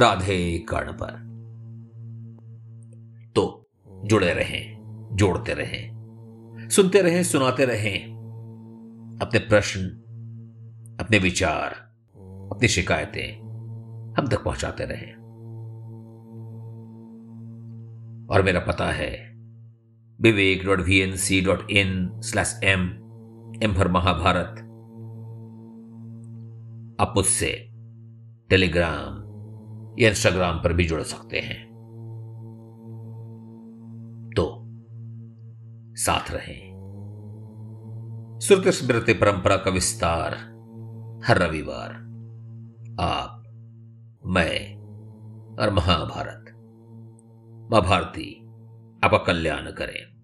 राधे 0.00 0.58
कर्ण 0.58 0.92
पर। 0.92 1.30
तो 3.34 3.68
जुड़े 3.90 4.32
रहें, 4.32 4.78
जोड़ते 5.12 5.54
रहें, 5.54 6.00
सुनते 6.70 7.02
रहें, 7.02 7.22
सुनाते 7.22 7.64
रहें, 7.64 8.04
अपने 9.22 9.38
प्रश्न, 9.38 9.80
अपने 11.00 11.18
विचार, 11.18 11.70
अपनी 12.52 12.68
शिकायतें 12.68 13.40
हम 14.18 14.26
तक 14.26 14.44
पहुंचाते 14.44 14.84
रहें। 14.84 15.14
और 18.30 18.42
मेरा 18.42 18.60
पता 18.60 18.86
है, 18.86 19.34
Vivek 20.20 20.64
dot 20.64 20.80
V 20.80 20.98
N 20.98 21.16
C 21.16 21.40
dot 21.40 21.70
in 21.70 22.20
slash 22.20 22.60
M 22.64 22.80
M 23.62 23.74
for 23.74 23.88
Mahabharat 23.88 24.66
आप 27.00 27.12
मुझसे 27.16 27.70
टेलीग्राम 28.50 29.30
या 29.98 30.08
इंस्टाग्राम 30.08 30.58
पर 30.58 30.72
भी 30.72 30.84
जुड़ 30.84 31.02
सकते 31.02 31.38
हैं। 31.38 31.70
तो 34.36 34.62
साथ 35.94 36.30
रहें। 36.30 36.70
श्रुत 38.42 38.68
स्मृति 38.68 39.12
परंपरा 39.12 39.56
का 39.56 39.70
विस्तार 39.70 40.34
हर 41.24 41.38
रविवार। 41.38 41.90
आप, 43.00 43.42
मैं 44.26 44.76
और 45.60 45.70
महाभारत। 45.70 46.44
माँ 47.72 47.82
भारती 47.82 48.46
आपका 49.04 49.18
कल्याण 49.18 49.72
करें। 49.72 50.19